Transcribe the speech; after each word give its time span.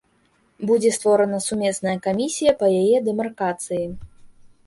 Будзе 0.69 0.89
створана 0.95 1.39
сумесная 1.49 1.93
камісія 2.07 2.51
па 2.61 2.65
яе 2.81 2.97
дэмаркацыі. 3.09 3.85